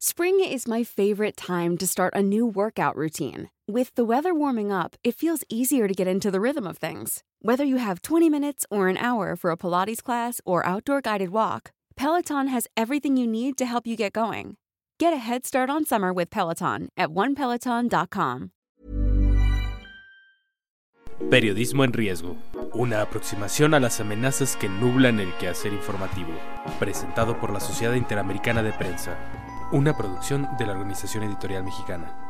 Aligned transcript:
Spring 0.00 0.38
is 0.38 0.68
my 0.68 0.84
favorite 0.84 1.36
time 1.36 1.76
to 1.76 1.84
start 1.84 2.14
a 2.14 2.22
new 2.22 2.46
workout 2.46 2.94
routine. 2.94 3.50
With 3.66 3.92
the 3.96 4.04
weather 4.04 4.32
warming 4.32 4.70
up, 4.70 4.94
it 5.02 5.16
feels 5.16 5.42
easier 5.48 5.88
to 5.88 5.92
get 5.92 6.06
into 6.06 6.30
the 6.30 6.40
rhythm 6.40 6.68
of 6.68 6.78
things. 6.78 7.24
Whether 7.42 7.64
you 7.64 7.78
have 7.78 8.02
20 8.02 8.30
minutes 8.30 8.64
or 8.70 8.86
an 8.86 8.96
hour 8.96 9.34
for 9.34 9.50
a 9.50 9.56
Pilates 9.56 10.00
class 10.00 10.40
or 10.44 10.64
outdoor 10.64 11.00
guided 11.00 11.30
walk, 11.30 11.72
Peloton 11.96 12.46
has 12.46 12.68
everything 12.76 13.16
you 13.16 13.26
need 13.26 13.58
to 13.58 13.66
help 13.66 13.88
you 13.88 13.96
get 13.96 14.12
going. 14.12 14.56
Get 15.00 15.12
a 15.12 15.16
head 15.16 15.44
start 15.44 15.68
on 15.68 15.84
summer 15.84 16.12
with 16.12 16.30
Peloton 16.30 16.90
at 16.96 17.08
onepeloton.com. 17.08 18.50
Periodismo 21.28 21.82
en 21.82 21.92
riesgo. 21.92 22.36
Una 22.72 23.02
aproximación 23.02 23.74
a 23.74 23.80
las 23.80 23.98
amenazas 23.98 24.56
que 24.56 24.68
nublan 24.68 25.18
el 25.18 25.36
quehacer 25.38 25.72
informativo. 25.72 26.30
Presentado 26.78 27.40
por 27.40 27.50
la 27.50 27.58
Sociedad 27.58 27.94
Interamericana 27.94 28.62
de 28.62 28.72
Prensa. 28.72 29.18
Una 29.70 29.94
producción 29.94 30.48
de 30.56 30.64
la 30.64 30.72
Organización 30.72 31.24
Editorial 31.24 31.62
Mexicana. 31.62 32.27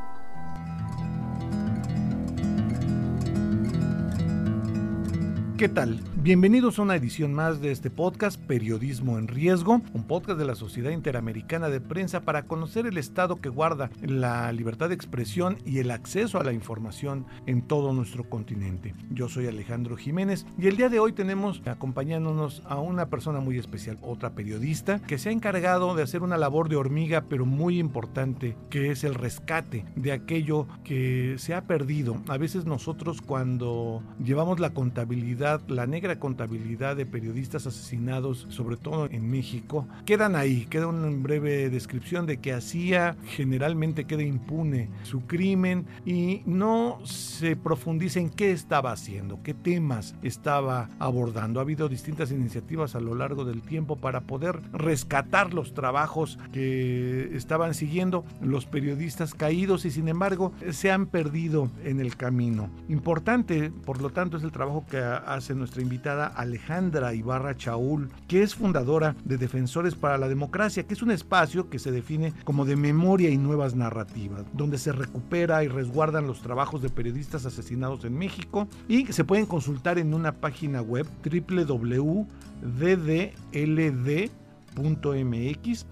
¿Qué 5.59 5.69
tal? 5.69 5.98
Bienvenidos 6.15 6.79
a 6.79 6.83
una 6.83 6.95
edición 6.95 7.35
más 7.35 7.61
de 7.61 7.73
este 7.73 7.91
podcast 7.91 8.41
Periodismo 8.41 9.19
en 9.19 9.27
Riesgo, 9.27 9.83
un 9.93 10.05
podcast 10.05 10.39
de 10.39 10.45
la 10.45 10.55
Sociedad 10.55 10.93
Interamericana 10.93 11.69
de 11.69 11.81
Prensa 11.81 12.21
para 12.21 12.45
conocer 12.45 12.87
el 12.87 12.97
estado 12.97 13.41
que 13.41 13.48
guarda 13.48 13.91
la 14.01 14.53
libertad 14.53 14.89
de 14.89 14.95
expresión 14.95 15.59
y 15.67 15.81
el 15.81 15.91
acceso 15.91 16.39
a 16.39 16.45
la 16.45 16.53
información 16.53 17.27
en 17.47 17.62
todo 17.62 17.93
nuestro 17.93 18.23
continente. 18.31 18.95
Yo 19.11 19.29
soy 19.29 19.48
Alejandro 19.48 19.97
Jiménez 19.97 20.47
y 20.59 20.69
el 20.69 20.77
día 20.77 20.91
de 20.91 21.01
hoy 21.01 21.12
tenemos 21.12 21.61
acompañándonos 21.67 22.62
a 22.65 22.79
una 22.79 23.06
persona 23.06 23.41
muy 23.41 23.59
especial, 23.59 23.98
otra 24.01 24.37
periodista 24.37 25.01
que 25.09 25.19
se 25.19 25.31
ha 25.31 25.33
encargado 25.33 25.97
de 25.97 26.05
hacer 26.05 26.23
una 26.23 26.37
labor 26.37 26.69
de 26.69 26.77
hormiga 26.77 27.25
pero 27.29 27.47
muy 27.47 27.81
importante, 27.81 28.55
que 28.70 28.93
es 28.93 29.03
el 29.03 29.17
rescate 29.17 29.84
de 29.97 30.12
aquello 30.12 30.69
que 30.84 31.34
se 31.39 31.53
ha 31.55 31.62
perdido. 31.62 32.17
A 32.29 32.39
veces 32.39 32.64
nosotros 32.64 33.20
cuando 33.23 34.05
llevamos 34.23 34.61
la 34.61 34.70
contabilidad 34.70 35.48
la 35.69 35.87
negra 35.87 36.19
contabilidad 36.19 36.97
de 36.97 37.07
periodistas 37.07 37.67
asesinados, 37.67 38.47
sobre 38.51 38.77
todo 38.77 39.07
en 39.11 39.31
México, 39.31 39.87
quedan 40.05 40.37
ahí, 40.37 40.67
queda 40.67 40.87
una 40.87 41.09
breve 41.09 41.71
descripción 41.71 42.27
de 42.27 42.39
que 42.39 42.53
hacía, 42.53 43.17
generalmente 43.27 44.05
queda 44.05 44.23
impune 44.23 44.89
su 45.03 45.23
crimen 45.27 45.87
y 46.05 46.43
no 46.47 46.99
se 47.05 47.57
profundiza 47.57 48.21
en 48.21 48.31
qué 48.31 48.53
estaba 48.53 48.93
haciendo, 48.93 49.41
qué 49.43 49.55
temas 49.55 50.15
estaba 50.23 50.89
abordando. 50.99 51.61
Ha 51.61 51.63
habido 51.63 51.89
distintas 51.89 52.31
iniciativas 52.31 52.95
a 52.95 53.01
lo 53.01 53.15
largo 53.15 53.45
del 53.45 53.63
tiempo 53.63 53.97
para 53.97 54.23
poder 54.23 54.61
rescatar 54.73 55.55
los 55.55 55.75
trabajos 55.75 56.39
que 56.53 57.31
estaban 57.35 57.75
siguiendo 57.75 58.25
los 58.41 58.67
periodistas 58.67 59.35
caídos 59.35 59.85
y 59.85 59.91
sin 59.91 60.09
embargo 60.09 60.53
se 60.71 60.91
han 60.91 61.07
perdido 61.07 61.71
en 61.85 62.01
el 62.01 62.17
camino. 62.17 62.71
Importante, 62.89 63.71
por 63.71 64.01
lo 64.01 64.11
tanto, 64.11 64.37
es 64.37 64.43
el 64.43 64.53
trabajo 64.53 64.85
que 64.91 64.99
ha 64.99 65.38
hace 65.39 65.55
nuestra 65.55 65.83
invitada 65.83 66.27
Alejandra 66.27 67.14
Ibarra 67.14 67.56
Chaul, 67.56 68.11
que 68.27 68.42
es 68.42 68.55
fundadora 68.55 69.17
de 69.25 69.39
Defensores 69.39 69.95
para 69.95 70.19
la 70.19 70.28
Democracia, 70.28 70.83
que 70.83 70.95
es 70.95 71.03
un 71.03 71.11
espacio 71.11 71.70
que 71.70 71.78
se 71.78 71.91
define 71.91 72.34
como 72.45 72.64
de 72.64 72.77
memoria 72.77 73.30
y 73.30 73.39
nuevas 73.39 73.75
narrativas, 73.75 74.45
donde 74.53 74.78
se 74.78 74.92
recupera 74.92 75.64
y 75.64 75.69
resguardan 75.69 76.27
los 76.27 76.42
trabajos 76.42 76.83
de 76.83 76.91
periodistas 76.91 77.47
asesinados 77.47 78.05
en 78.05 78.19
México 78.19 78.69
y 78.89 79.06
se 79.06 79.25
pueden 79.25 79.47
consultar 79.47 79.98
en 79.98 80.12
una 80.14 80.33
página 80.33 80.83
web 80.83 81.06
www.ddld.mx 81.25 82.27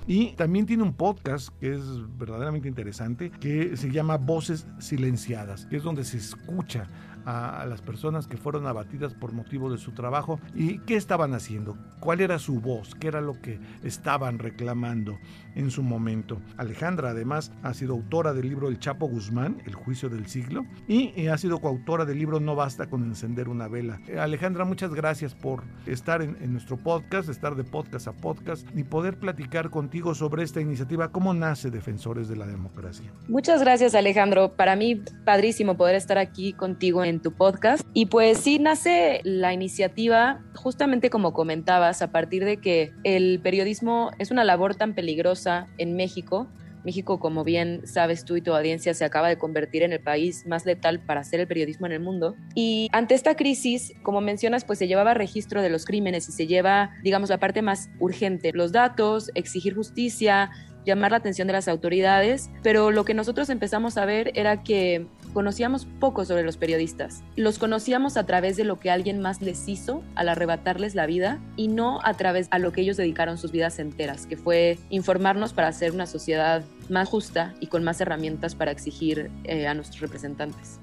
y 0.06 0.32
también 0.32 0.66
tiene 0.66 0.82
un 0.82 0.92
podcast 0.92 1.48
que 1.58 1.74
es 1.74 1.82
verdaderamente 2.18 2.68
interesante 2.68 3.30
que 3.30 3.76
se 3.76 3.90
llama 3.90 4.16
Voces 4.16 4.66
Silenciadas, 4.78 5.66
que 5.66 5.76
es 5.76 5.82
donde 5.82 6.04
se 6.04 6.18
escucha 6.18 6.88
a, 7.26 7.66
las 7.66 7.82
personas 7.82 8.26
que 8.26 8.36
fueron 8.36 8.66
abatidas 8.66 9.12
por 9.12 9.32
motivo 9.32 9.70
de 9.70 9.78
su 9.78 9.92
trabajo 9.92 10.40
y 10.54 10.78
qué 10.80 10.96
estaban 10.96 11.34
haciendo, 11.34 11.76
cuál 12.00 12.20
era 12.20 12.38
su 12.38 12.60
voz, 12.60 12.94
qué 12.94 13.08
era 13.08 13.20
lo 13.20 13.40
que 13.42 13.58
estaban 13.82 14.38
reclamando 14.38 15.18
en 15.54 15.70
su 15.70 15.82
momento. 15.82 16.40
Alejandra 16.56 17.10
además 17.10 17.52
ha 17.62 17.74
sido 17.74 17.94
autora 17.94 18.32
del 18.32 18.48
libro 18.48 18.68
El 18.68 18.78
Chapo 18.78 19.08
Guzmán, 19.08 19.62
El 19.66 19.74
juicio 19.74 20.08
del 20.08 20.26
siglo, 20.26 20.64
y 20.86 21.26
ha 21.26 21.36
sido 21.36 21.58
coautora 21.58 22.04
del 22.04 22.18
libro 22.18 22.40
No 22.40 22.54
basta 22.54 22.88
con 22.88 23.02
encender 23.02 23.48
una 23.48 23.68
vela. 23.68 24.00
Eh, 24.06 24.18
Alejandra, 24.18 24.64
muchas 24.64 24.94
gracias 24.94 25.34
por 25.34 25.64
estar 25.86 26.22
en, 26.22 26.36
en 26.40 26.52
nuestro 26.52 26.76
podcast, 26.76 27.28
estar 27.28 27.56
de 27.56 27.64
podcast 27.64 28.06
a 28.06 28.12
podcast 28.12 28.66
y 28.76 28.84
poder 28.84 29.18
platicar 29.18 29.70
contigo 29.70 30.14
sobre 30.14 30.44
esta 30.44 30.60
iniciativa, 30.60 31.10
cómo 31.10 31.34
nace 31.34 31.70
Defensores 31.70 32.28
de 32.28 32.36
la 32.36 32.46
Democracia. 32.46 33.12
Muchas 33.28 33.60
gracias 33.60 33.94
Alejandro, 33.94 34.52
para 34.52 34.76
mí 34.76 35.02
padrísimo 35.24 35.76
poder 35.76 35.96
estar 35.96 36.18
aquí 36.18 36.52
contigo 36.52 37.02
en 37.04 37.15
tu 37.20 37.32
podcast. 37.32 37.86
Y 37.92 38.06
pues 38.06 38.38
sí, 38.38 38.58
nace 38.58 39.20
la 39.24 39.52
iniciativa 39.52 40.42
justamente 40.54 41.10
como 41.10 41.32
comentabas, 41.32 42.02
a 42.02 42.12
partir 42.12 42.44
de 42.44 42.58
que 42.58 42.92
el 43.04 43.40
periodismo 43.40 44.10
es 44.18 44.30
una 44.30 44.44
labor 44.44 44.74
tan 44.74 44.94
peligrosa 44.94 45.68
en 45.78 45.96
México. 45.96 46.48
México, 46.84 47.18
como 47.18 47.42
bien 47.42 47.82
sabes 47.84 48.24
tú 48.24 48.36
y 48.36 48.40
tu 48.40 48.54
audiencia, 48.54 48.94
se 48.94 49.04
acaba 49.04 49.28
de 49.28 49.36
convertir 49.36 49.82
en 49.82 49.92
el 49.92 50.00
país 50.00 50.46
más 50.46 50.64
letal 50.64 51.00
para 51.00 51.20
hacer 51.20 51.40
el 51.40 51.48
periodismo 51.48 51.86
en 51.86 51.92
el 51.92 52.00
mundo. 52.00 52.36
Y 52.54 52.88
ante 52.92 53.16
esta 53.16 53.34
crisis, 53.34 53.92
como 54.04 54.20
mencionas, 54.20 54.64
pues 54.64 54.78
se 54.78 54.86
llevaba 54.86 55.12
registro 55.12 55.62
de 55.62 55.68
los 55.68 55.84
crímenes 55.84 56.28
y 56.28 56.32
se 56.32 56.46
lleva, 56.46 56.92
digamos, 57.02 57.28
la 57.28 57.38
parte 57.38 57.60
más 57.60 57.90
urgente, 57.98 58.52
los 58.52 58.70
datos, 58.70 59.32
exigir 59.34 59.74
justicia, 59.74 60.52
llamar 60.86 61.10
la 61.10 61.18
atención 61.18 61.46
de 61.48 61.52
las 61.52 61.68
autoridades, 61.68 62.48
pero 62.62 62.90
lo 62.90 63.04
que 63.04 63.12
nosotros 63.12 63.50
empezamos 63.50 63.98
a 63.98 64.06
ver 64.06 64.30
era 64.34 64.62
que 64.62 65.06
conocíamos 65.34 65.86
poco 66.00 66.24
sobre 66.24 66.44
los 66.44 66.56
periodistas. 66.56 67.22
Los 67.34 67.58
conocíamos 67.58 68.16
a 68.16 68.24
través 68.24 68.56
de 68.56 68.64
lo 68.64 68.78
que 68.78 68.90
alguien 68.90 69.20
más 69.20 69.42
les 69.42 69.68
hizo 69.68 70.02
al 70.14 70.30
arrebatarles 70.30 70.94
la 70.94 71.04
vida 71.04 71.40
y 71.56 71.68
no 71.68 72.00
a 72.04 72.14
través 72.14 72.48
a 72.52 72.58
lo 72.58 72.72
que 72.72 72.80
ellos 72.80 72.96
dedicaron 72.96 73.36
sus 73.36 73.52
vidas 73.52 73.78
enteras, 73.78 74.26
que 74.26 74.36
fue 74.36 74.78
informarnos 74.88 75.52
para 75.52 75.68
hacer 75.68 75.92
una 75.92 76.06
sociedad 76.06 76.62
más 76.88 77.08
justa 77.08 77.54
y 77.60 77.66
con 77.66 77.84
más 77.84 78.00
herramientas 78.00 78.54
para 78.54 78.70
exigir 78.70 79.30
eh, 79.44 79.66
a 79.66 79.74
nuestros 79.74 80.00
representantes. 80.00 80.78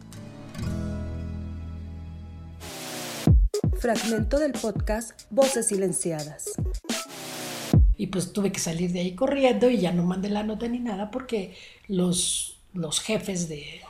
Fragmento 3.79 4.39
del 4.39 4.51
podcast 4.51 5.23
Voces 5.29 5.67
Silenciadas. 5.67 6.51
Y 8.03 8.07
pues 8.07 8.33
tuve 8.33 8.51
que 8.51 8.59
salir 8.59 8.91
de 8.91 8.99
ahí 8.99 9.15
corriendo 9.15 9.69
y 9.69 9.77
ya 9.77 9.93
no 9.93 10.03
mandé 10.03 10.29
la 10.29 10.43
nota 10.43 10.67
ni 10.67 10.79
nada 10.79 11.09
porque 11.09 11.55
los 11.87 12.53
los 12.73 12.99
jefes 12.99 13.47
de, 13.47 13.81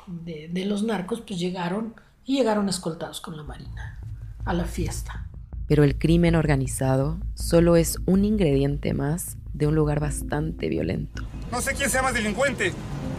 los 0.65 0.83
narcos 0.83 1.21
pues 1.21 1.39
llegaron 1.39 1.95
y 2.25 2.37
llegaron 2.37 2.69
escoltados 2.69 3.21
con 3.21 3.37
la 3.37 3.43
Marina 3.43 3.99
a 4.45 4.53
la 4.53 4.65
fiesta. 4.65 5.27
Pero 5.67 5.83
el 5.83 5.97
crimen 5.97 6.35
organizado 6.35 7.17
solo 7.33 7.77
es 7.77 7.97
un 8.05 8.25
ingrediente 8.25 8.93
más 8.93 9.37
de 9.53 9.67
un 9.67 9.75
lugar 9.75 9.99
bastante 9.99 10.67
violento. 10.67 11.23
No 11.51 11.61
sé 11.61 11.73
quién 11.73 11.89
sea 11.89 12.01
más 12.01 12.13
delincuente, 12.13 12.73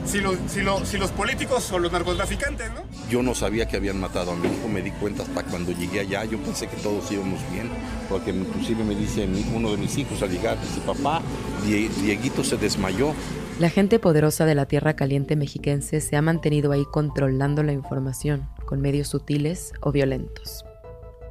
si 0.05 0.21
los, 0.21 0.37
si, 0.47 0.61
si 0.85 0.99
los 0.99 1.11
políticos 1.11 1.71
o 1.73 1.79
los 1.79 1.93
narcotraficantes, 1.93 2.71
¿no? 2.73 2.83
Yo 3.11 3.23
no 3.23 3.35
sabía 3.35 3.67
que 3.67 3.77
habían 3.77 4.01
matado 4.01 4.33
a 4.33 4.37
mi 4.37 4.49
hijo, 4.49 4.69
me 4.69 4.83
di 4.83 4.91
cuenta 4.93 5.23
hasta 5.23 5.43
cuando 5.45 5.73
llegué 5.73 6.01
allá, 6.01 6.25
yo 6.25 6.39
pensé 6.39 6.67
que 6.67 6.77
todos 6.77 7.11
íbamos 7.11 7.41
bien, 7.53 7.71
porque 8.09 8.31
inclusive 8.31 8.85
me 8.85 8.95
dice 8.95 9.29
uno 9.55 9.71
de 9.71 9.77
mis 9.77 9.97
hijos 9.99 10.23
al 10.23 10.31
llegar, 10.31 10.61
dice, 10.61 10.81
papá, 10.81 11.23
Dieguito 11.67 12.45
se 12.45 12.57
desmayó. 12.57 13.15
La 13.59 13.71
gente 13.71 14.01
poderosa 14.01 14.47
de 14.47 14.57
la 14.57 14.67
tierra 14.67 14.97
caliente 14.97 15.37
mexiquense 15.37 16.01
se 16.01 16.17
ha 16.17 16.23
mantenido 16.23 16.73
ahí 16.73 16.85
controlando 16.91 17.63
la 17.63 17.73
información 17.73 18.49
con 18.67 18.81
medios 18.81 19.09
sutiles 19.09 19.73
o 19.81 19.93
violentos. 19.93 20.65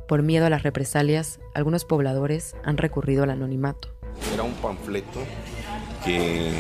Por 0.08 0.22
miedo 0.24 0.46
a 0.46 0.50
las 0.50 0.64
represalias, 0.64 1.40
algunos 1.54 1.86
pobladores 1.86 2.56
han 2.64 2.78
recurrido 2.78 3.24
al 3.24 3.32
anonimato. 3.32 3.90
Era 4.34 4.44
un 4.44 4.54
panfleto 4.54 5.20
que, 6.06 6.52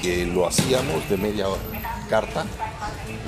que 0.00 0.26
lo 0.26 0.46
hacíamos 0.46 1.08
de 1.08 1.16
media 1.16 1.46
carta, 2.08 2.44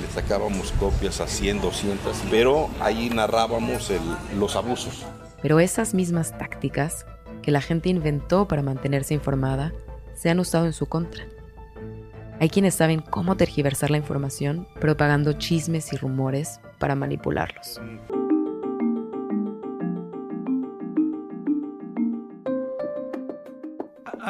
le 0.01 0.07
sacábamos 0.07 0.71
copias 0.73 1.21
a 1.21 1.27
100, 1.27 1.61
200, 1.61 2.17
pero 2.29 2.69
ahí 2.79 3.09
narrábamos 3.09 3.91
los 4.37 4.55
abusos. 4.55 5.05
Pero 5.41 5.59
esas 5.59 5.93
mismas 5.93 6.37
tácticas 6.37 7.05
que 7.41 7.51
la 7.51 7.61
gente 7.61 7.89
inventó 7.89 8.47
para 8.47 8.61
mantenerse 8.61 9.13
informada 9.13 9.73
se 10.13 10.29
han 10.29 10.39
usado 10.39 10.65
en 10.65 10.73
su 10.73 10.85
contra. 10.85 11.25
Hay 12.39 12.49
quienes 12.49 12.75
saben 12.75 13.01
cómo 13.01 13.37
tergiversar 13.37 13.91
la 13.91 13.97
información 13.97 14.67
propagando 14.79 15.33
chismes 15.33 15.93
y 15.93 15.97
rumores 15.97 16.59
para 16.79 16.95
manipularlos. 16.95 17.79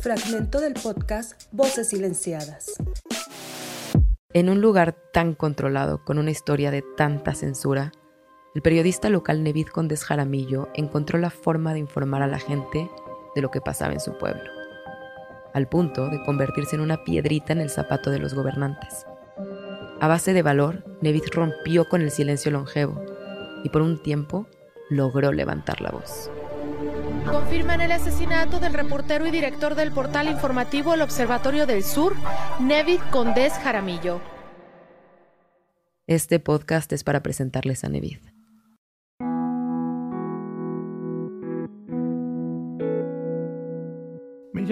Fragmento 0.00 0.60
del 0.60 0.74
podcast 0.74 1.44
Voces 1.52 1.88
Silenciadas. 1.90 2.72
En 4.34 4.48
un 4.48 4.60
lugar 4.60 4.96
tan 5.12 5.34
controlado, 5.34 6.04
con 6.04 6.18
una 6.18 6.30
historia 6.30 6.70
de 6.70 6.82
tanta 6.96 7.34
censura, 7.34 7.92
el 8.54 8.60
periodista 8.60 9.08
local 9.08 9.42
Nevid 9.42 9.68
Condes 9.68 10.04
Jaramillo 10.04 10.68
encontró 10.74 11.18
la 11.18 11.30
forma 11.30 11.72
de 11.72 11.78
informar 11.78 12.22
a 12.22 12.26
la 12.26 12.38
gente 12.38 12.90
de 13.34 13.40
lo 13.40 13.50
que 13.50 13.62
pasaba 13.62 13.94
en 13.94 14.00
su 14.00 14.18
pueblo, 14.18 14.42
al 15.54 15.68
punto 15.68 16.10
de 16.10 16.22
convertirse 16.24 16.76
en 16.76 16.82
una 16.82 17.02
piedrita 17.02 17.54
en 17.54 17.60
el 17.60 17.70
zapato 17.70 18.10
de 18.10 18.18
los 18.18 18.34
gobernantes. 18.34 19.06
A 20.00 20.08
base 20.08 20.34
de 20.34 20.42
valor, 20.42 20.84
Nevid 21.00 21.22
rompió 21.32 21.88
con 21.88 22.02
el 22.02 22.10
silencio 22.10 22.50
longevo 22.50 23.02
y 23.64 23.70
por 23.70 23.80
un 23.80 24.02
tiempo 24.02 24.46
logró 24.90 25.32
levantar 25.32 25.80
la 25.80 25.90
voz. 25.90 26.30
Confirman 27.24 27.80
el 27.80 27.92
asesinato 27.92 28.58
del 28.58 28.74
reportero 28.74 29.26
y 29.26 29.30
director 29.30 29.74
del 29.74 29.92
portal 29.92 30.28
informativo 30.28 30.92
El 30.92 31.02
Observatorio 31.02 31.66
del 31.66 31.84
Sur, 31.84 32.14
Nevid 32.60 33.00
Condés 33.10 33.54
Jaramillo. 33.54 34.20
Este 36.08 36.40
podcast 36.40 36.92
es 36.92 37.04
para 37.04 37.22
presentarles 37.22 37.84
a 37.84 37.88
Nevid. 37.88 38.31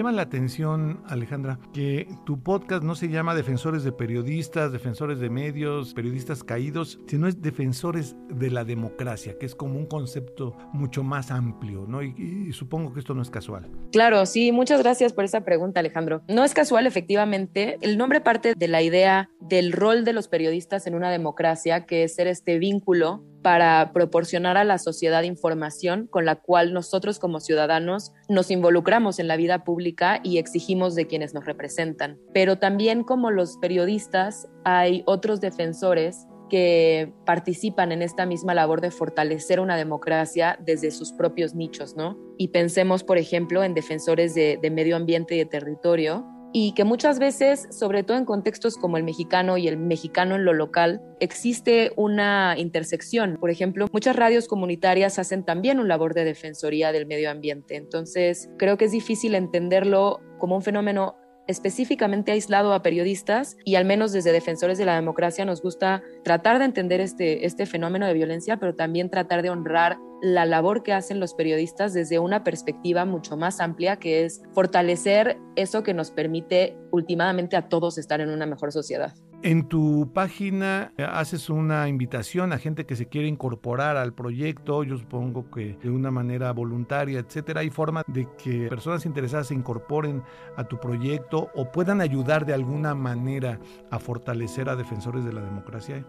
Llama 0.01 0.11
la 0.13 0.23
atención, 0.23 1.03
Alejandra, 1.05 1.59
que 1.73 2.07
tu 2.25 2.41
podcast 2.41 2.81
no 2.81 2.95
se 2.95 3.09
llama 3.09 3.35
Defensores 3.35 3.83
de 3.83 3.91
Periodistas, 3.91 4.71
Defensores 4.71 5.19
de 5.19 5.29
Medios, 5.29 5.93
Periodistas 5.93 6.43
Caídos, 6.43 6.99
sino 7.05 7.27
es 7.27 7.39
Defensores 7.39 8.15
de 8.27 8.49
la 8.49 8.63
Democracia, 8.63 9.37
que 9.39 9.45
es 9.45 9.53
como 9.53 9.77
un 9.77 9.85
concepto 9.85 10.57
mucho 10.73 11.03
más 11.03 11.29
amplio, 11.29 11.85
¿no? 11.87 12.01
Y, 12.01 12.51
supongo 12.51 12.93
que 12.93 12.99
esto 12.99 13.13
no 13.13 13.21
es 13.21 13.29
casual. 13.29 13.69
Claro, 13.91 14.25
sí, 14.25 14.51
muchas 14.51 14.81
gracias 14.81 15.13
por 15.13 15.23
esa 15.23 15.41
pregunta, 15.41 15.81
Alejandro. 15.81 16.23
No 16.27 16.43
es 16.43 16.55
casual, 16.55 16.87
efectivamente. 16.87 17.77
El 17.81 17.99
nombre 17.99 18.21
parte 18.21 18.55
de 18.57 18.67
la 18.67 18.81
idea 18.81 19.29
del 19.39 19.71
rol 19.71 20.03
de 20.03 20.13
los 20.13 20.27
periodistas 20.27 20.87
en 20.87 20.95
una 20.95 21.11
democracia, 21.11 21.85
que 21.85 22.05
es 22.05 22.15
ser 22.15 22.25
este 22.25 22.57
vínculo 22.57 23.23
para 23.41 23.91
proporcionar 23.93 24.57
a 24.57 24.63
la 24.63 24.77
sociedad 24.77 25.23
información 25.23 26.07
con 26.07 26.25
la 26.25 26.35
cual 26.35 26.73
nosotros 26.73 27.19
como 27.19 27.39
ciudadanos 27.39 28.13
nos 28.29 28.51
involucramos 28.51 29.19
en 29.19 29.27
la 29.27 29.37
vida 29.37 29.63
pública 29.63 30.19
y 30.23 30.37
exigimos 30.37 30.95
de 30.95 31.07
quienes 31.07 31.33
nos 31.33 31.45
representan. 31.45 32.19
Pero 32.33 32.57
también 32.57 33.03
como 33.03 33.31
los 33.31 33.57
periodistas 33.57 34.47
hay 34.63 35.03
otros 35.05 35.41
defensores 35.41 36.27
que 36.49 37.13
participan 37.25 37.93
en 37.93 38.01
esta 38.01 38.25
misma 38.25 38.53
labor 38.53 38.81
de 38.81 38.91
fortalecer 38.91 39.61
una 39.61 39.77
democracia 39.77 40.59
desde 40.61 40.91
sus 40.91 41.13
propios 41.13 41.55
nichos, 41.55 41.95
¿no? 41.95 42.17
Y 42.37 42.49
pensemos, 42.49 43.05
por 43.05 43.17
ejemplo, 43.17 43.63
en 43.63 43.73
defensores 43.73 44.35
de, 44.35 44.59
de 44.61 44.69
medio 44.69 44.97
ambiente 44.97 45.35
y 45.35 45.37
de 45.37 45.45
territorio, 45.45 46.25
y 46.53 46.73
que 46.73 46.83
muchas 46.83 47.19
veces, 47.19 47.67
sobre 47.71 48.03
todo 48.03 48.17
en 48.17 48.25
contextos 48.25 48.77
como 48.77 48.97
el 48.97 49.03
mexicano 49.03 49.57
y 49.57 49.67
el 49.67 49.77
mexicano 49.77 50.35
en 50.35 50.45
lo 50.45 50.53
local, 50.53 51.01
existe 51.19 51.91
una 51.95 52.55
intersección. 52.57 53.37
Por 53.39 53.49
ejemplo, 53.49 53.87
muchas 53.91 54.15
radios 54.15 54.47
comunitarias 54.47 55.19
hacen 55.19 55.45
también 55.45 55.79
un 55.79 55.87
labor 55.87 56.13
de 56.13 56.25
defensoría 56.25 56.91
del 56.91 57.05
medio 57.05 57.31
ambiente. 57.31 57.75
Entonces, 57.75 58.49
creo 58.57 58.77
que 58.77 58.85
es 58.85 58.91
difícil 58.91 59.35
entenderlo 59.35 60.19
como 60.39 60.55
un 60.55 60.61
fenómeno 60.61 61.15
específicamente 61.47 62.31
aislado 62.31 62.73
a 62.73 62.81
periodistas 62.81 63.57
y 63.65 63.75
al 63.75 63.85
menos 63.85 64.11
desde 64.11 64.31
defensores 64.31 64.77
de 64.77 64.85
la 64.85 64.95
democracia 64.95 65.45
nos 65.45 65.61
gusta 65.61 66.03
tratar 66.23 66.59
de 66.59 66.65
entender 66.65 67.01
este, 67.01 67.45
este 67.45 67.65
fenómeno 67.65 68.05
de 68.05 68.13
violencia, 68.13 68.57
pero 68.57 68.75
también 68.75 69.09
tratar 69.09 69.41
de 69.41 69.49
honrar 69.49 69.97
la 70.21 70.45
labor 70.45 70.83
que 70.83 70.93
hacen 70.93 71.19
los 71.19 71.33
periodistas 71.33 71.93
desde 71.93 72.19
una 72.19 72.43
perspectiva 72.43 73.05
mucho 73.05 73.37
más 73.37 73.59
amplia, 73.59 73.97
que 73.97 74.23
es 74.23 74.41
fortalecer 74.51 75.37
eso 75.55 75.83
que 75.83 75.93
nos 75.93 76.11
permite 76.11 76.77
últimamente 76.91 77.55
a 77.57 77.69
todos 77.69 77.97
estar 77.97 78.21
en 78.21 78.29
una 78.29 78.45
mejor 78.45 78.71
sociedad. 78.71 79.13
En 79.43 79.67
tu 79.67 80.11
página 80.13 80.93
eh, 80.97 81.03
haces 81.03 81.49
una 81.49 81.87
invitación 81.89 82.53
a 82.53 82.59
gente 82.59 82.85
que 82.85 82.95
se 82.95 83.07
quiere 83.07 83.27
incorporar 83.27 83.97
al 83.97 84.13
proyecto, 84.13 84.83
yo 84.83 84.97
supongo 84.97 85.49
que 85.49 85.77
de 85.81 85.89
una 85.89 86.11
manera 86.11 86.51
voluntaria, 86.53 87.17
etcétera. 87.17 87.61
¿Hay 87.61 87.71
forma 87.71 88.03
de 88.05 88.27
que 88.37 88.67
personas 88.67 89.03
interesadas 89.07 89.47
se 89.47 89.55
incorporen 89.55 90.21
a 90.57 90.63
tu 90.65 90.79
proyecto 90.79 91.49
o 91.55 91.71
puedan 91.71 92.01
ayudar 92.01 92.45
de 92.45 92.53
alguna 92.53 92.93
manera 92.93 93.59
a 93.89 93.97
fortalecer 93.97 94.69
a 94.69 94.75
defensores 94.75 95.25
de 95.25 95.33
la 95.33 95.41
democracia? 95.41 96.05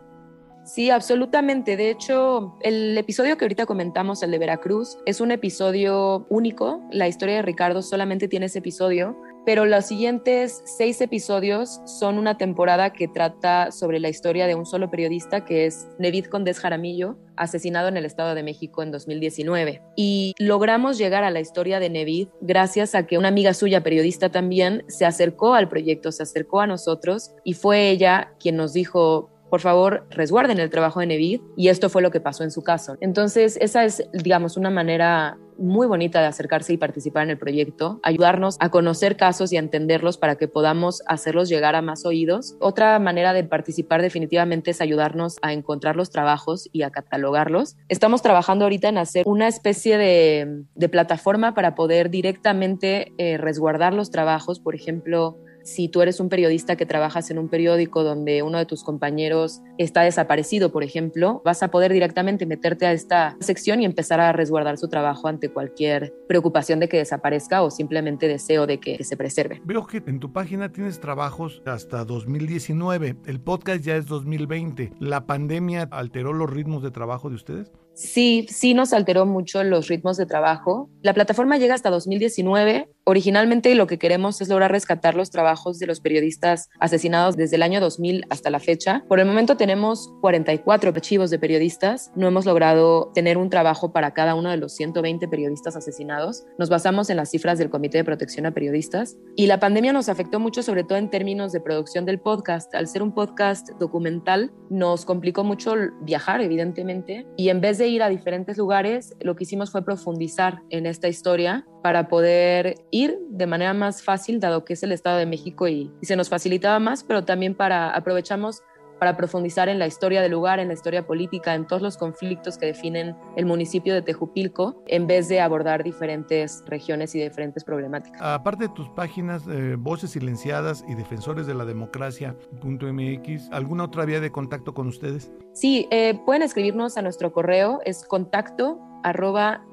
Sí, 0.64 0.90
absolutamente. 0.90 1.76
De 1.76 1.90
hecho, 1.90 2.56
el 2.60 2.96
episodio 2.96 3.36
que 3.36 3.46
ahorita 3.46 3.66
comentamos, 3.66 4.22
el 4.22 4.30
de 4.30 4.38
Veracruz, 4.38 4.98
es 5.06 5.20
un 5.20 5.32
episodio 5.32 6.26
único. 6.28 6.82
La 6.92 7.08
historia 7.08 7.36
de 7.36 7.42
Ricardo 7.42 7.82
solamente 7.82 8.28
tiene 8.28 8.46
ese 8.46 8.60
episodio, 8.60 9.16
pero 9.44 9.64
los 9.64 9.86
siguientes 9.86 10.62
seis 10.64 11.00
episodios 11.00 11.80
son 11.84 12.18
una 12.18 12.38
temporada 12.38 12.92
que 12.92 13.08
trata 13.08 13.72
sobre 13.72 13.98
la 13.98 14.08
historia 14.08 14.46
de 14.46 14.54
un 14.54 14.66
solo 14.66 14.90
periodista 14.90 15.44
que 15.44 15.66
es 15.66 15.88
Nevid 15.98 16.26
Condés 16.26 16.60
Jaramillo, 16.60 17.16
asesinado 17.36 17.88
en 17.88 17.96
el 17.96 18.04
Estado 18.04 18.34
de 18.34 18.42
México 18.42 18.82
en 18.82 18.92
2019. 18.92 19.82
Y 19.96 20.34
logramos 20.38 20.98
llegar 20.98 21.24
a 21.24 21.30
la 21.30 21.40
historia 21.40 21.80
de 21.80 21.90
Nevid 21.90 22.28
gracias 22.40 22.94
a 22.94 23.06
que 23.06 23.18
una 23.18 23.28
amiga 23.28 23.54
suya, 23.54 23.82
periodista 23.82 24.30
también, 24.30 24.84
se 24.88 25.06
acercó 25.06 25.54
al 25.54 25.68
proyecto, 25.68 26.12
se 26.12 26.22
acercó 26.22 26.60
a 26.60 26.66
nosotros 26.66 27.32
y 27.44 27.54
fue 27.54 27.90
ella 27.90 28.34
quien 28.38 28.56
nos 28.56 28.72
dijo, 28.72 29.30
por 29.50 29.60
favor, 29.60 30.06
resguarden 30.10 30.60
el 30.60 30.70
trabajo 30.70 31.00
de 31.00 31.06
Nevid 31.06 31.40
y 31.56 31.68
esto 31.68 31.90
fue 31.90 32.00
lo 32.00 32.10
que 32.10 32.20
pasó 32.20 32.44
en 32.44 32.50
su 32.50 32.62
caso. 32.62 32.96
Entonces, 33.00 33.58
esa 33.60 33.84
es, 33.84 34.08
digamos, 34.12 34.56
una 34.56 34.70
manera 34.70 35.38
muy 35.58 35.86
bonita 35.86 36.20
de 36.20 36.26
acercarse 36.26 36.72
y 36.72 36.76
participar 36.76 37.24
en 37.24 37.30
el 37.30 37.38
proyecto, 37.38 38.00
ayudarnos 38.02 38.56
a 38.60 38.70
conocer 38.70 39.16
casos 39.16 39.52
y 39.52 39.56
a 39.56 39.60
entenderlos 39.60 40.18
para 40.18 40.36
que 40.36 40.48
podamos 40.48 41.02
hacerlos 41.06 41.48
llegar 41.48 41.74
a 41.74 41.82
más 41.82 42.04
oídos. 42.04 42.56
Otra 42.60 42.98
manera 42.98 43.32
de 43.32 43.44
participar 43.44 44.02
definitivamente 44.02 44.70
es 44.70 44.80
ayudarnos 44.80 45.38
a 45.42 45.52
encontrar 45.52 45.96
los 45.96 46.10
trabajos 46.10 46.68
y 46.72 46.82
a 46.82 46.90
catalogarlos. 46.90 47.76
Estamos 47.88 48.22
trabajando 48.22 48.64
ahorita 48.64 48.88
en 48.88 48.98
hacer 48.98 49.24
una 49.26 49.48
especie 49.48 49.98
de, 49.98 50.88
plataforma 50.90 51.54
para 51.54 51.74
poder 51.74 52.10
directamente 52.10 53.12
eh, 53.16 53.38
resguardar 53.38 53.94
los 53.94 54.10
trabajos, 54.10 54.60
por 54.60 54.74
ejemplo, 54.74 55.38
si 55.64 55.88
tú 55.88 56.02
eres 56.02 56.20
un 56.20 56.28
periodista 56.28 56.76
que 56.76 56.86
trabajas 56.86 57.30
en 57.30 57.38
un 57.38 57.48
periódico 57.48 58.04
donde 58.04 58.42
uno 58.42 58.58
de 58.58 58.66
tus 58.66 58.82
compañeros 58.82 59.60
está 59.78 60.02
desaparecido, 60.02 60.72
por 60.72 60.84
ejemplo, 60.84 61.42
vas 61.44 61.62
a 61.62 61.68
poder 61.68 61.92
directamente 61.92 62.46
meterte 62.46 62.86
a 62.86 62.92
esta 62.92 63.36
sección 63.40 63.80
y 63.80 63.84
empezar 63.84 64.20
a 64.20 64.32
resguardar 64.32 64.78
su 64.78 64.88
trabajo 64.88 65.28
ante 65.28 65.48
cualquier 65.48 66.14
preocupación 66.28 66.80
de 66.80 66.88
que 66.88 66.98
desaparezca 66.98 67.62
o 67.62 67.70
simplemente 67.70 68.28
deseo 68.28 68.66
de 68.66 68.78
que, 68.78 69.02
se 69.02 69.16
preserve. 69.16 69.60
Veo 69.64 69.86
que 69.86 70.02
en 70.06 70.20
tu 70.20 70.32
página 70.32 70.70
tienes 70.70 71.00
trabajos 71.00 71.62
hasta 71.66 72.04
2019, 72.04 73.16
el 73.26 73.40
podcast 73.40 73.82
ya 73.82 73.96
es 73.96 74.06
2020. 74.06 74.92
¿La 75.00 75.26
pandemia 75.26 75.88
alteró 75.90 76.32
los 76.32 76.48
ritmos 76.48 76.82
de 76.82 76.90
trabajo 76.90 77.28
de 77.28 77.34
ustedes? 77.34 77.72
Sí, 77.94 78.46
sí 78.48 78.74
nos 78.74 78.92
alteró 78.92 79.26
mucho 79.26 79.62
los 79.64 79.88
ritmos 79.88 80.16
de 80.16 80.26
trabajo. 80.26 80.88
La 81.02 81.12
plataforma 81.14 81.58
llega 81.58 81.74
hasta 81.74 81.90
2019. 81.90 82.88
Originalmente 83.04 83.74
lo 83.74 83.88
que 83.88 83.98
queremos 83.98 84.40
es 84.40 84.48
lograr 84.48 84.70
rescatar 84.70 85.16
los 85.16 85.30
trabajos 85.30 85.80
de 85.80 85.86
los 85.86 86.00
periodistas 86.00 86.70
asesinados 86.78 87.36
desde 87.36 87.56
el 87.56 87.62
año 87.62 87.80
2000 87.80 88.26
hasta 88.30 88.48
la 88.48 88.60
fecha. 88.60 89.04
Por 89.08 89.18
el 89.18 89.26
momento 89.26 89.56
tenemos 89.56 90.12
44 90.20 90.90
archivos 90.90 91.30
de 91.30 91.40
periodistas. 91.40 92.12
No 92.14 92.28
hemos 92.28 92.46
logrado 92.46 93.10
tener 93.12 93.38
un 93.38 93.50
trabajo 93.50 93.92
para 93.92 94.14
cada 94.14 94.36
uno 94.36 94.50
de 94.50 94.56
los 94.56 94.74
120 94.76 95.26
periodistas 95.26 95.74
asesinados. 95.74 96.44
Nos 96.58 96.70
basamos 96.70 97.10
en 97.10 97.16
las 97.16 97.30
cifras 97.30 97.58
del 97.58 97.70
Comité 97.70 97.98
de 97.98 98.04
Protección 98.04 98.46
a 98.46 98.52
Periodistas. 98.52 99.16
Y 99.34 99.46
la 99.46 99.58
pandemia 99.58 99.92
nos 99.92 100.08
afectó 100.08 100.38
mucho, 100.38 100.62
sobre 100.62 100.84
todo 100.84 100.98
en 100.98 101.10
términos 101.10 101.50
de 101.50 101.60
producción 101.60 102.04
del 102.04 102.20
podcast. 102.20 102.72
Al 102.72 102.86
ser 102.86 103.02
un 103.02 103.14
podcast 103.14 103.68
documental, 103.80 104.52
nos 104.70 105.04
complicó 105.04 105.42
mucho 105.42 105.74
viajar, 106.02 106.40
evidentemente. 106.40 107.26
Y 107.36 107.48
en 107.48 107.60
vez 107.60 107.78
de 107.78 107.88
ir 107.88 108.04
a 108.04 108.08
diferentes 108.08 108.56
lugares, 108.58 109.16
lo 109.20 109.34
que 109.34 109.42
hicimos 109.42 109.72
fue 109.72 109.84
profundizar 109.84 110.62
en 110.70 110.86
esta 110.86 111.08
historia 111.08 111.66
para 111.82 112.08
poder 112.08 112.76
ir 112.90 113.18
de 113.28 113.46
manera 113.46 113.74
más 113.74 114.02
fácil, 114.02 114.40
dado 114.40 114.64
que 114.64 114.74
es 114.74 114.82
el 114.82 114.92
Estado 114.92 115.18
de 115.18 115.26
México 115.26 115.68
y, 115.68 115.90
y 116.00 116.06
se 116.06 116.16
nos 116.16 116.28
facilitaba 116.28 116.78
más, 116.78 117.04
pero 117.04 117.24
también 117.24 117.54
para 117.54 117.90
aprovechamos 117.90 118.62
para 119.02 119.16
profundizar 119.16 119.68
en 119.68 119.80
la 119.80 119.88
historia 119.88 120.22
del 120.22 120.30
lugar, 120.30 120.60
en 120.60 120.68
la 120.68 120.74
historia 120.74 121.04
política, 121.04 121.56
en 121.56 121.66
todos 121.66 121.82
los 121.82 121.96
conflictos 121.96 122.56
que 122.56 122.66
definen 122.66 123.16
el 123.34 123.46
municipio 123.46 123.94
de 123.94 124.02
Tejupilco, 124.02 124.80
en 124.86 125.08
vez 125.08 125.26
de 125.26 125.40
abordar 125.40 125.82
diferentes 125.82 126.62
regiones 126.66 127.12
y 127.16 127.20
diferentes 127.20 127.64
problemáticas. 127.64 128.22
Aparte 128.22 128.68
de 128.68 128.74
tus 128.74 128.88
páginas, 128.90 129.42
eh, 129.48 129.74
Voces 129.76 130.12
Silenciadas 130.12 130.84
y 130.86 130.94
Defensores 130.94 131.48
de 131.48 131.54
la 131.54 131.64
Democracia.mx, 131.64 133.50
¿alguna 133.50 133.82
otra 133.82 134.04
vía 134.04 134.20
de 134.20 134.30
contacto 134.30 134.72
con 134.72 134.86
ustedes? 134.86 135.32
Sí, 135.52 135.88
eh, 135.90 136.20
pueden 136.24 136.42
escribirnos 136.42 136.96
a 136.96 137.02
nuestro 137.02 137.32
correo, 137.32 137.80
es 137.84 138.04
contacto 138.04 138.78
arroba 139.02 139.64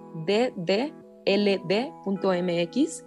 ddld.mx 1.26 3.06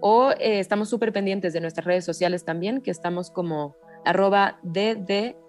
o 0.00 0.32
eh, 0.32 0.58
estamos 0.58 0.90
súper 0.90 1.12
pendientes 1.12 1.52
de 1.52 1.60
nuestras 1.60 1.86
redes 1.86 2.04
sociales 2.04 2.44
también, 2.44 2.80
que 2.82 2.90
estamos 2.90 3.30
como 3.30 3.76
arroba 4.04 4.58
ddld-mx 4.62 5.48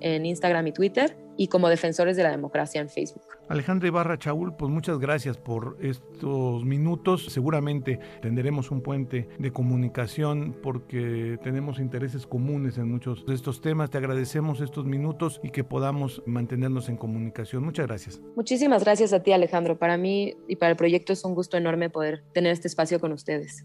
en 0.00 0.24
Instagram 0.26 0.66
y 0.66 0.72
Twitter 0.72 1.18
y 1.36 1.48
como 1.48 1.68
defensores 1.68 2.16
de 2.16 2.22
la 2.22 2.30
democracia 2.30 2.80
en 2.80 2.88
Facebook. 2.88 3.27
Alejandra 3.48 3.88
Ibarra 3.88 4.18
Chaul, 4.18 4.54
pues 4.54 4.70
muchas 4.70 4.98
gracias 4.98 5.38
por 5.38 5.78
estos 5.80 6.64
minutos. 6.66 7.26
Seguramente 7.30 7.98
tendremos 8.20 8.70
un 8.70 8.82
puente 8.82 9.28
de 9.38 9.50
comunicación 9.52 10.54
porque 10.62 11.38
tenemos 11.42 11.78
intereses 11.78 12.26
comunes 12.26 12.76
en 12.76 12.90
muchos 12.90 13.24
de 13.24 13.34
estos 13.34 13.62
temas. 13.62 13.88
Te 13.88 13.96
agradecemos 13.96 14.60
estos 14.60 14.84
minutos 14.84 15.40
y 15.42 15.48
que 15.48 15.64
podamos 15.64 16.22
mantenernos 16.26 16.90
en 16.90 16.98
comunicación. 16.98 17.64
Muchas 17.64 17.86
gracias. 17.86 18.20
Muchísimas 18.36 18.84
gracias 18.84 19.14
a 19.14 19.22
ti, 19.22 19.32
Alejandro. 19.32 19.78
Para 19.78 19.96
mí 19.96 20.34
y 20.46 20.56
para 20.56 20.72
el 20.72 20.76
proyecto 20.76 21.14
es 21.14 21.24
un 21.24 21.34
gusto 21.34 21.56
enorme 21.56 21.88
poder 21.88 22.24
tener 22.34 22.52
este 22.52 22.68
espacio 22.68 23.00
con 23.00 23.12
ustedes. 23.12 23.64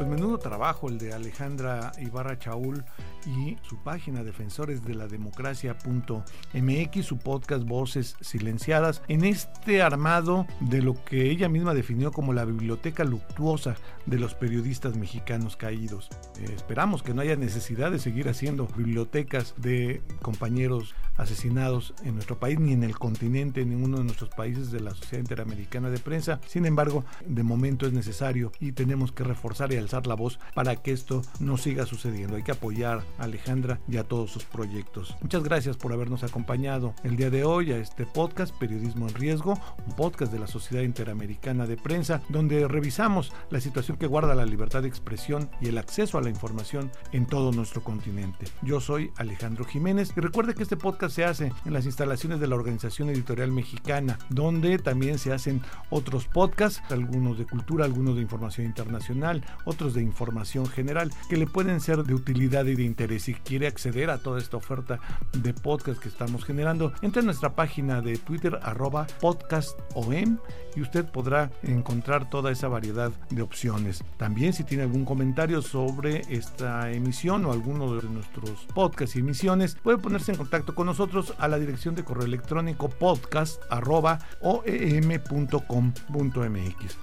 Pues 0.00 0.08
menudo 0.08 0.38
trabajo 0.38 0.88
el 0.88 0.96
de 0.96 1.12
Alejandra 1.12 1.92
Ibarra 1.98 2.38
Chaul 2.38 2.82
y 3.26 3.56
su 3.62 3.76
página 3.78 4.24
defensores 4.24 4.84
de 4.84 4.94
la 4.94 5.06
democracia.mx, 5.06 7.04
su 7.04 7.18
podcast 7.18 7.64
Voces 7.64 8.16
Silenciadas, 8.20 9.02
en 9.08 9.24
este 9.24 9.82
armado 9.82 10.46
de 10.60 10.82
lo 10.82 11.02
que 11.04 11.30
ella 11.30 11.48
misma 11.48 11.74
definió 11.74 12.12
como 12.12 12.32
la 12.32 12.44
biblioteca 12.44 13.04
luctuosa 13.04 13.76
de 14.06 14.18
los 14.18 14.34
periodistas 14.34 14.96
mexicanos 14.96 15.56
caídos. 15.56 16.08
Eh, 16.38 16.52
esperamos 16.54 17.02
que 17.02 17.14
no 17.14 17.22
haya 17.22 17.36
necesidad 17.36 17.90
de 17.90 17.98
seguir 17.98 18.28
haciendo 18.28 18.66
bibliotecas 18.76 19.54
de 19.56 20.02
compañeros 20.22 20.94
asesinados 21.16 21.94
en 22.04 22.14
nuestro 22.14 22.38
país 22.38 22.58
ni 22.58 22.72
en 22.72 22.82
el 22.82 22.98
continente, 22.98 23.60
en 23.60 23.70
ninguno 23.70 23.98
de 23.98 24.04
nuestros 24.04 24.30
países 24.30 24.70
de 24.70 24.80
la 24.80 24.94
Sociedad 24.94 25.20
Interamericana 25.20 25.90
de 25.90 25.98
Prensa. 25.98 26.40
Sin 26.46 26.66
embargo, 26.66 27.04
de 27.26 27.42
momento 27.42 27.86
es 27.86 27.92
necesario 27.92 28.52
y 28.60 28.72
tenemos 28.72 29.12
que 29.12 29.24
reforzar 29.24 29.72
y 29.72 29.76
alzar 29.76 30.06
la 30.06 30.14
voz 30.14 30.38
para 30.54 30.76
que 30.76 30.92
esto 30.92 31.22
no 31.38 31.56
siga 31.56 31.86
sucediendo. 31.86 32.36
Hay 32.36 32.42
que 32.42 32.52
apoyar 32.52 33.02
Alejandra 33.18 33.80
y 33.88 33.96
a 33.96 34.04
todos 34.04 34.30
sus 34.30 34.44
proyectos. 34.44 35.16
Muchas 35.20 35.42
gracias 35.42 35.76
por 35.76 35.92
habernos 35.92 36.22
acompañado 36.22 36.94
el 37.04 37.16
día 37.16 37.30
de 37.30 37.44
hoy 37.44 37.72
a 37.72 37.78
este 37.78 38.06
podcast 38.06 38.54
Periodismo 38.56 39.08
en 39.08 39.14
Riesgo, 39.14 39.58
un 39.86 39.96
podcast 39.96 40.32
de 40.32 40.38
la 40.38 40.46
Sociedad 40.46 40.82
Interamericana 40.82 41.66
de 41.66 41.76
Prensa, 41.76 42.22
donde 42.28 42.66
revisamos 42.68 43.32
la 43.50 43.60
situación 43.60 43.96
que 43.96 44.06
guarda 44.06 44.34
la 44.34 44.46
libertad 44.46 44.82
de 44.82 44.88
expresión 44.88 45.50
y 45.60 45.68
el 45.68 45.78
acceso 45.78 46.18
a 46.18 46.22
la 46.22 46.30
información 46.30 46.90
en 47.12 47.26
todo 47.26 47.52
nuestro 47.52 47.82
continente. 47.82 48.46
Yo 48.62 48.80
soy 48.80 49.10
Alejandro 49.16 49.64
Jiménez 49.64 50.12
y 50.16 50.20
recuerde 50.20 50.54
que 50.54 50.62
este 50.62 50.76
podcast 50.76 51.14
se 51.14 51.24
hace 51.24 51.52
en 51.64 51.72
las 51.72 51.86
instalaciones 51.86 52.40
de 52.40 52.46
la 52.46 52.56
Organización 52.56 53.10
Editorial 53.10 53.52
Mexicana, 53.52 54.18
donde 54.28 54.78
también 54.78 55.18
se 55.18 55.32
hacen 55.32 55.62
otros 55.90 56.26
podcasts, 56.26 56.82
algunos 56.90 57.38
de 57.38 57.46
cultura, 57.46 57.84
algunos 57.84 58.16
de 58.16 58.22
información 58.22 58.66
internacional, 58.66 59.44
otros 59.64 59.94
de 59.94 60.02
información 60.02 60.66
general, 60.66 61.10
que 61.28 61.36
le 61.36 61.46
pueden 61.46 61.80
ser 61.80 62.04
de 62.04 62.14
utilidad 62.14 62.66
y 62.66 62.76
de 62.76 62.84
interés. 62.84 62.99
Si 63.18 63.32
quiere 63.34 63.66
acceder 63.66 64.10
a 64.10 64.18
toda 64.18 64.38
esta 64.38 64.58
oferta 64.58 65.00
de 65.32 65.54
podcast 65.54 65.98
que 66.00 66.08
estamos 66.08 66.44
generando, 66.44 66.92
entre 67.00 67.20
en 67.20 67.26
nuestra 67.26 67.54
página 67.54 68.02
de 68.02 68.18
Twitter 68.18 68.58
arroba 68.62 69.06
podcastom 69.20 70.38
y 70.76 70.80
usted 70.82 71.06
podrá 71.06 71.50
encontrar 71.62 72.28
toda 72.28 72.52
esa 72.52 72.68
variedad 72.68 73.10
de 73.30 73.40
opciones. 73.40 74.04
También 74.18 74.52
si 74.52 74.64
tiene 74.64 74.82
algún 74.82 75.06
comentario 75.06 75.62
sobre 75.62 76.22
esta 76.28 76.92
emisión 76.92 77.46
o 77.46 77.52
alguno 77.52 77.94
de 77.96 78.06
nuestros 78.08 78.66
podcasts 78.74 79.16
y 79.16 79.20
emisiones, 79.20 79.76
puede 79.82 79.96
ponerse 79.96 80.32
en 80.32 80.38
contacto 80.38 80.74
con 80.74 80.86
nosotros 80.86 81.34
a 81.38 81.48
la 81.48 81.58
dirección 81.58 81.94
de 81.94 82.04
correo 82.04 82.26
electrónico 82.26 82.90
podcast 82.90 83.62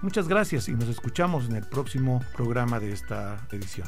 Muchas 0.02 0.28
gracias 0.28 0.70
y 0.70 0.74
nos 0.74 0.90
escuchamos 0.90 1.50
en 1.50 1.56
el 1.56 1.64
próximo 1.64 2.24
programa 2.36 2.80
de 2.80 2.92
esta 2.92 3.48
edición. 3.52 3.88